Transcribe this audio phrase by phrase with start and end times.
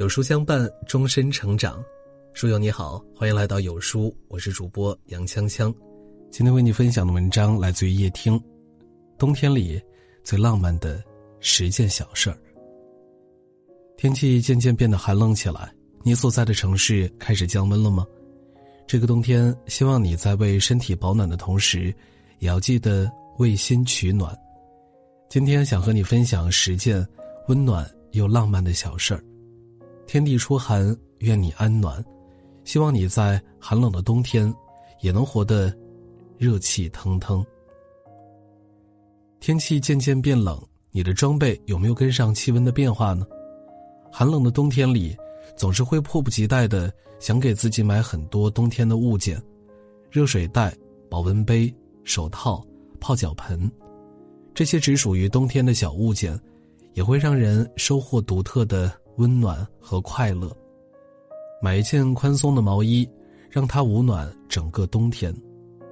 [0.00, 1.84] 有书相伴，终身成长。
[2.32, 5.70] 书友你好，欢迎来到有书，我是主播杨锵锵。
[6.30, 8.42] 今天为你分享的文章来自于叶听。
[9.18, 9.78] 冬天里
[10.24, 11.04] 最浪漫的
[11.40, 12.38] 十件小事儿。
[13.98, 15.70] 天气渐渐变得寒冷起来，
[16.02, 18.06] 你所在的城市开始降温了吗？
[18.86, 21.94] 这个冬天，希望你在为身体保暖的同时，
[22.38, 23.06] 也要记得
[23.36, 24.34] 为心取暖。
[25.28, 27.06] 今天想和你分享十件
[27.48, 29.22] 温暖又浪漫的小事儿。
[30.12, 30.84] 天地初寒，
[31.18, 32.04] 愿你安暖。
[32.64, 34.52] 希望你在寒冷的冬天，
[35.02, 35.72] 也能活得
[36.36, 37.46] 热气腾腾。
[39.38, 40.60] 天气渐渐变冷，
[40.90, 43.24] 你的装备有没有跟上气温的变化呢？
[44.10, 45.16] 寒冷的冬天里，
[45.56, 49.40] 总是会迫不及待的想给自己买很多冬天的物件：
[50.10, 50.76] 热水袋、
[51.08, 52.60] 保温杯、手套、
[52.98, 53.70] 泡脚盆。
[54.54, 56.36] 这些只属于冬天的小物件，
[56.94, 58.92] 也会让人收获独特的。
[59.20, 60.50] 温暖和快乐，
[61.60, 63.06] 买一件宽松的毛衣，
[63.50, 65.30] 让它捂暖整个冬天；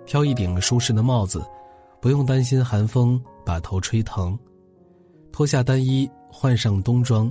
[0.06, 1.44] 挑一顶舒适的帽子，
[2.00, 4.34] 不用担心寒风把头吹疼；
[5.30, 7.30] 脱下单衣，换上冬装，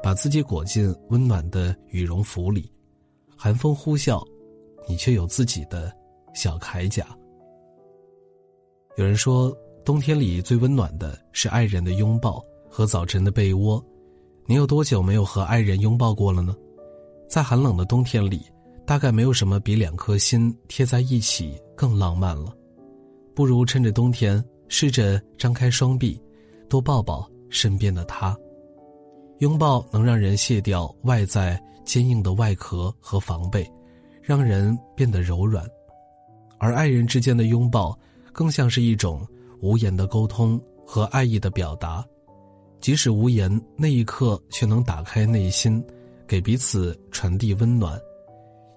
[0.00, 2.70] 把自己裹进温暖的羽绒服里。
[3.36, 4.24] 寒风呼啸，
[4.88, 5.92] 你却有自己的
[6.34, 7.04] 小铠甲。
[8.96, 9.52] 有人说，
[9.84, 13.84] 冬天里最温暖的是爱人的拥抱和早晨的被窝。
[14.52, 16.54] 你有多久没有和爱人拥抱过了呢？
[17.26, 18.42] 在寒冷的冬天里，
[18.84, 22.54] 大概没有什么比两颗心贴在一起更浪漫了。
[23.34, 26.20] 不如趁着冬天，试着张开双臂，
[26.68, 28.36] 多抱抱身边的他。
[29.38, 33.66] 拥抱能让人卸掉外在坚硬的外壳和防备，
[34.20, 35.66] 让人变得柔软。
[36.58, 37.98] 而爱人之间的拥抱，
[38.34, 39.26] 更像是一种
[39.62, 42.06] 无言的沟通和爱意的表达。
[42.82, 45.82] 即使无言，那一刻却能打开内心，
[46.26, 47.96] 给彼此传递温暖。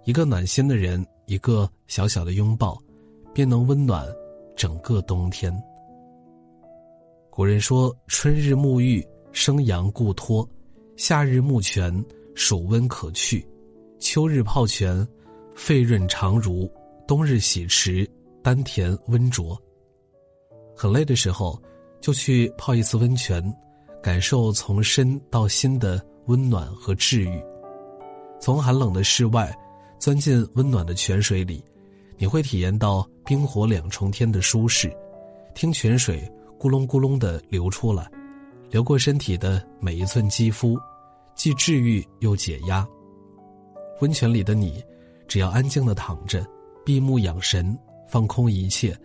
[0.04, 2.80] 一个暖心的人，一个小小的拥抱，
[3.34, 4.08] 便能温暖
[4.56, 5.52] 整个冬天。
[7.32, 10.48] 古人说：“春日沐浴，生阳固脱；
[10.96, 11.92] 夏日沐泉，
[12.36, 13.44] 暑温可去；
[14.00, 15.06] 秋日泡泉，
[15.56, 16.70] 肺润肠濡；
[17.08, 18.08] 冬日洗池，
[18.44, 19.60] 丹田温灼。”
[20.78, 21.60] 很累的时候，
[22.00, 23.44] 就去泡一次温泉。
[24.06, 27.44] 感受从身到心的温暖和治愈。
[28.40, 29.52] 从寒冷的室外
[29.98, 31.66] 钻进温暖的泉水里，
[32.16, 34.96] 你会体验到冰火两重天的舒适。
[35.56, 38.08] 听泉水咕隆咕隆的流出来，
[38.70, 40.78] 流过身体的每一寸肌肤，
[41.34, 42.88] 既治愈又解压。
[44.02, 44.84] 温泉里的你，
[45.28, 46.46] 只要安静的躺着，
[46.86, 47.76] 闭目养神，
[48.08, 48.96] 放空一切，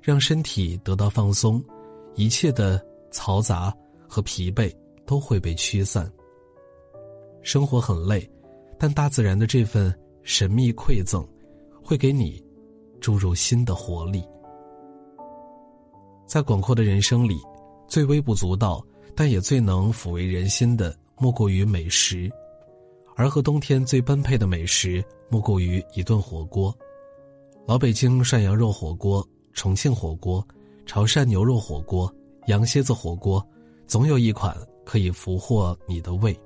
[0.00, 1.62] 让身体得到放松，
[2.14, 2.82] 一切的
[3.12, 3.70] 嘈杂。
[4.08, 4.74] 和疲惫
[5.06, 6.10] 都会被驱散。
[7.42, 8.28] 生活很累，
[8.78, 11.26] 但大自然的这份神秘馈赠，
[11.82, 12.44] 会给你
[13.00, 14.24] 注入新的活力。
[16.26, 17.38] 在广阔的人生里，
[17.86, 22.30] 最微不足道，但也最能抚慰人心的，莫过于美食。
[23.16, 26.76] 而和冬天最般配的美食，莫过于一顿火锅。
[27.66, 30.46] 老北京涮羊肉火锅、重庆火锅、
[30.86, 32.12] 潮汕牛肉火锅、
[32.46, 33.46] 羊蝎子火锅。
[33.88, 34.54] 总有一款
[34.84, 36.38] 可以俘获你的胃。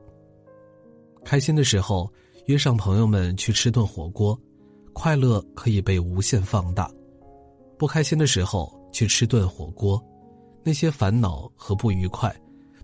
[1.24, 2.08] 开心的时候，
[2.46, 4.38] 约上朋友们去吃顿火锅，
[4.92, 6.86] 快乐可以被无限放大；
[7.76, 10.00] 不开心的时候，去吃顿火锅，
[10.62, 12.32] 那些烦恼和不愉快，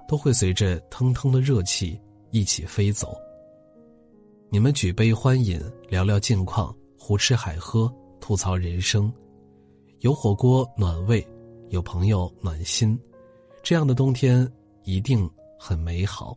[0.08, 1.96] 都会随着腾腾的热气
[2.32, 3.16] 一起飞走。
[4.50, 9.12] 你们举杯欢饮，聊聊近况，胡吃海喝，吐槽人生，
[10.00, 11.24] 有火锅暖胃，
[11.68, 12.98] 有朋友暖心。
[13.68, 14.50] 这样的冬天
[14.84, 16.34] 一定很美好。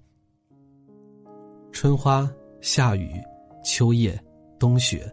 [1.71, 3.13] 春花、夏雨、
[3.63, 4.21] 秋叶、
[4.59, 5.09] 冬雪，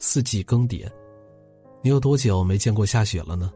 [0.00, 0.84] 四季更迭。
[1.80, 3.52] 你有多久没见过下雪了呢？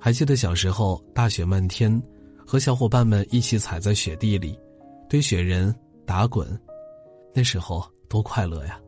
[0.00, 2.02] 还记得小时候大雪漫天，
[2.46, 4.58] 和小伙伴们一起踩在雪地里，
[5.06, 5.74] 堆雪人、
[6.06, 6.58] 打滚，
[7.34, 8.80] 那时候多快乐呀！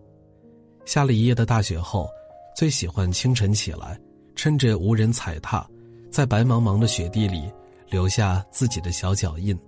[0.87, 2.09] 下了一夜的大雪后，
[2.57, 4.01] 最喜欢清晨起来，
[4.35, 5.69] 趁着无人踩踏，
[6.11, 7.43] 在白茫茫的雪地里。
[7.91, 9.59] 留下自己的小脚印。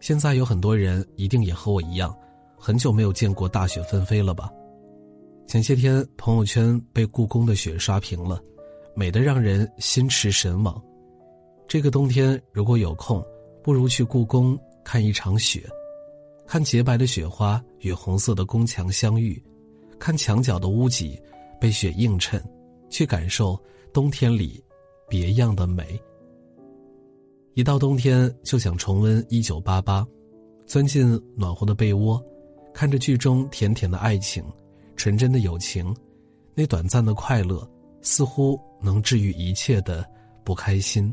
[0.00, 2.16] 现在有很多人一定也和我一样，
[2.56, 4.50] 很久没有见过大雪纷飞了吧？
[5.46, 8.40] 前些天朋友圈被故宫的雪刷屏了，
[8.94, 10.80] 美得让人心驰神往。
[11.66, 13.24] 这个冬天如果有空，
[13.62, 15.68] 不如去故宫看一场雪，
[16.46, 19.42] 看洁白的雪花与红色的宫墙相遇，
[19.98, 21.20] 看墙角的屋脊
[21.60, 22.42] 被雪映衬，
[22.88, 23.58] 去感受
[23.92, 24.62] 冬天里
[25.08, 26.00] 别样的美。
[27.58, 30.06] 一到冬天就想重温一九八八，
[30.64, 32.24] 钻进暖和的被窝，
[32.72, 34.44] 看着剧中甜甜的爱情，
[34.94, 35.92] 纯真的友情，
[36.54, 37.68] 那短暂的快乐，
[38.00, 40.08] 似乎能治愈一切的
[40.44, 41.12] 不开心。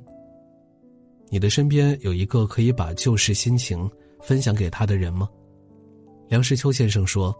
[1.30, 3.90] 你的身边有一个可以把旧事心情
[4.22, 5.28] 分享给他的人吗？
[6.28, 7.36] 梁实秋先生说：“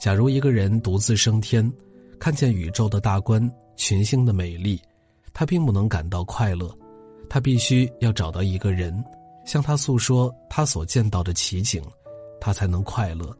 [0.00, 1.70] 假如一个人独自升天，
[2.18, 4.80] 看见宇宙的大观、群星的美丽，
[5.34, 6.74] 他并不能感到快乐，
[7.28, 9.04] 他必须要找到一个人，
[9.44, 11.82] 向他诉说他所见到的奇景，
[12.40, 13.36] 他才能快乐。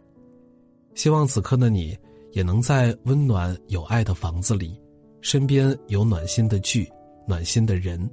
[0.94, 1.96] 希望此刻的你
[2.32, 4.80] 也能在温暖有爱的房子里，
[5.20, 6.90] 身边有暖心的剧、
[7.26, 8.10] 暖心的人，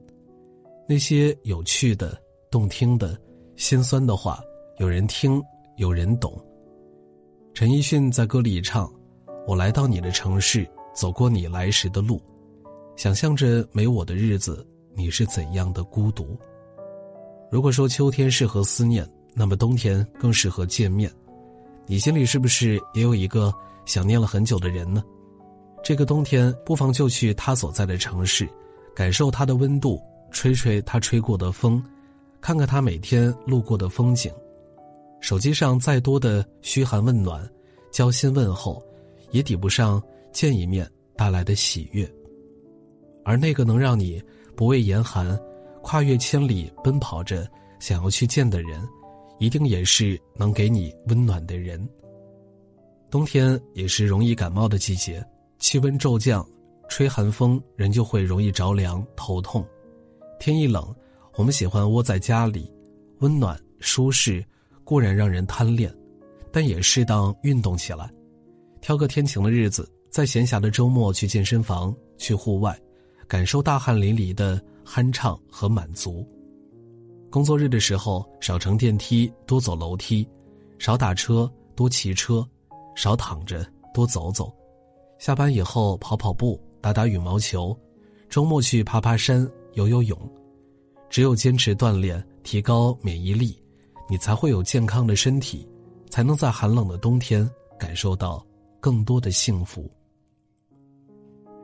[0.88, 2.20] 那些有趣的、
[2.52, 3.18] 动听的、
[3.56, 4.42] 心酸的话，
[4.80, 5.42] 有人听，
[5.78, 6.34] 有人懂。”
[7.54, 8.92] 陈奕迅在歌里唱
[9.48, 12.20] ：“我来到你的城市，走过你来时的路，
[12.96, 14.66] 想象着没我的日子，
[14.96, 16.38] 你是怎样的孤独。”
[17.52, 21.12] 如果说秋天适合思念，那么冬天更适合见面。
[21.86, 23.54] 你心里是不是也有一个
[23.86, 25.04] 想念了很久的人呢？
[25.84, 28.48] 这个冬天，不妨就去他所在的城市，
[28.96, 30.02] 感受他的温度，
[30.32, 31.84] 吹吹他吹过的风，
[32.40, 34.32] 看看他每天路过的风景。
[35.20, 37.48] 手机上再多的嘘寒问暖、
[37.92, 38.82] 交心问候，
[39.32, 40.02] 也抵不上
[40.32, 42.10] 见一面带来的喜悦。
[43.26, 44.22] 而那个能让你
[44.56, 45.40] 不畏严寒、
[45.82, 47.48] 跨越千里奔跑着
[47.80, 48.82] 想要去见的人，
[49.40, 51.88] 一定也是能给你温暖的人。
[53.10, 55.24] 冬天也是容易感冒的季节，
[55.60, 56.46] 气温骤降，
[56.88, 59.66] 吹寒风，人就会容易着凉、头痛。
[60.40, 60.94] 天一冷，
[61.36, 62.72] 我们喜欢窝在家里，
[63.20, 64.44] 温暖舒适。
[64.86, 65.90] 固然让人贪恋，
[66.52, 68.12] 但也适当运动起来，
[68.82, 72.78] 挑个天晴的日子，在闲暇的周末去健身房、去户外，
[73.28, 76.28] 感受大汗淋漓的酣畅和满足。
[77.30, 80.28] 工作日的时候，少乘电梯，多走楼梯；
[80.78, 82.46] 少打车，多骑车；
[82.96, 84.54] 少躺着，多走走。
[85.18, 87.76] 下班以后跑跑步，打打羽毛球；
[88.30, 90.18] 周末去爬爬山、游游泳。
[91.10, 93.60] 只有坚持锻炼，提高免疫力。
[94.10, 95.68] 你才会有健康的身体，
[96.10, 97.50] 才能在寒冷的冬天
[97.80, 98.46] 感受到
[98.80, 99.90] 更多的幸福。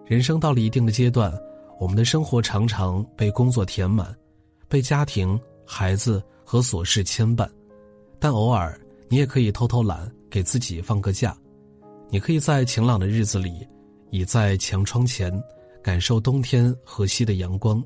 [0.09, 1.31] 人生到了一定的阶段，
[1.79, 4.11] 我们的生活常常被工作填满，
[4.67, 7.47] 被家庭、孩子和琐事牵绊，
[8.17, 8.75] 但偶尔
[9.07, 11.37] 你也可以偷偷懒，给自己放个假。
[12.09, 13.67] 你可以在晴朗的日子里，
[14.09, 15.31] 倚在墙窗前，
[15.83, 17.79] 感受冬天和煦的阳光，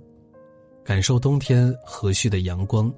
[0.81, 2.89] 感受冬天和煦的阳光。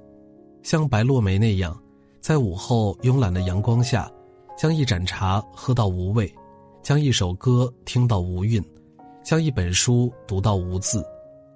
[0.62, 1.76] 像白落梅那样，
[2.20, 4.08] 在午后慵懒的阳光下，
[4.56, 6.32] 将一盏茶喝到无味，
[6.80, 8.64] 将一首歌听到无韵，
[9.26, 11.04] 将一本书读到无字，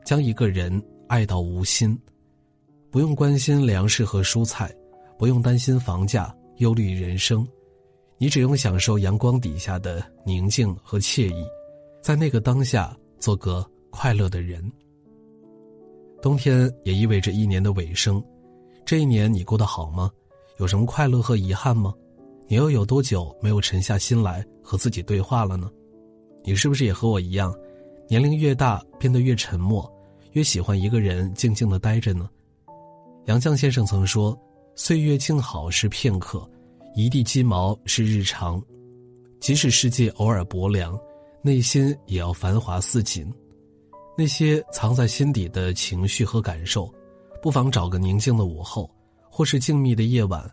[0.05, 1.97] 将一个人爱到无心。
[2.91, 4.75] 不用关心粮食和蔬菜，
[5.17, 7.47] 不用担心房价，忧虑人生，
[8.19, 11.47] 你只用享受阳光底下的宁静和惬意，
[12.03, 14.61] 在那个当下做个快乐的人。
[16.21, 18.21] 冬天也意味着一年的尾声。
[18.85, 20.11] 这一年你过得好吗？
[20.59, 21.95] 有什么快乐和遗憾吗？
[22.49, 25.71] 你又有多久没有沉下心来和自己对话了呢？
[26.45, 27.55] 你是不是也和我一样，
[28.09, 29.91] 年龄越大变得越沉默，
[30.33, 32.29] 越喜欢一个人静静的待着呢？
[33.27, 34.39] 杨绛先生曾说
[34.75, 36.49] ：“岁月静好是片刻，
[36.95, 38.63] 一地鸡毛是日常。
[39.39, 40.99] 即使世界偶尔薄凉，
[41.43, 43.33] 内心也要繁华似锦。
[44.17, 46.93] 那些藏在心底的情绪和感受。”
[47.43, 48.91] 不妨找个宁静的午后，
[49.31, 50.45] 或是静谧的夜晚，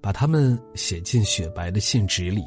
[0.00, 2.44] 把它们写进雪白的信纸里，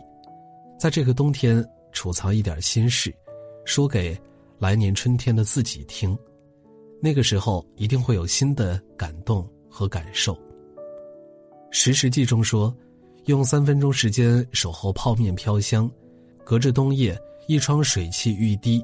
[0.79, 3.13] 在这个冬天储藏一点心事，
[3.65, 4.17] 说给
[4.57, 6.17] 来年春天的自己听。
[7.01, 10.33] 那个时候一定会有新的感动和感受。
[11.71, 12.75] 《时时记》中说
[13.25, 15.89] ：“用三分钟时间守候泡面飘香，
[16.43, 17.17] 隔着冬夜
[17.47, 18.83] 一窗水汽欲滴，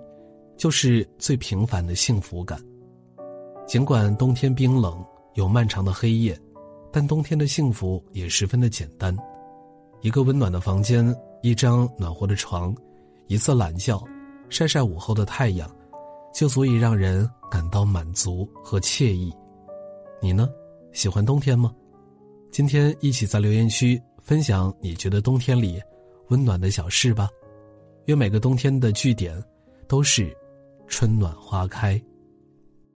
[0.55, 2.59] 就是最平凡的幸福感。”
[3.67, 6.39] 尽管冬天冰冷，有漫长的黑夜，
[6.91, 9.17] 但冬天的幸福也十分的简单：
[10.01, 12.74] 一个温暖的房间，一张暖和的床，
[13.27, 14.03] 一次懒觉，
[14.50, 15.70] 晒晒午后的太阳，
[16.34, 19.34] 就足以让人感到满足和惬意。
[20.22, 20.50] 你呢？
[20.94, 21.74] 喜欢冬天吗？
[22.51, 25.82] 今天一起在留言区分享你觉得冬天里
[26.29, 27.29] 温暖的小事吧。
[28.05, 29.44] 愿每个冬天的据点
[29.88, 30.36] 都是
[30.88, 32.01] 春暖花开。